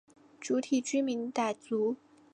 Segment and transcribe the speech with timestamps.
[0.39, 1.95] 主体居民傣族。